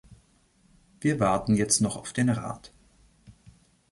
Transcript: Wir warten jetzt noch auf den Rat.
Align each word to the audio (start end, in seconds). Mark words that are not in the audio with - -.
Wir 0.99 1.19
warten 1.19 1.53
jetzt 1.53 1.79
noch 1.79 1.95
auf 1.95 2.11
den 2.11 2.31
Rat. 2.31 2.73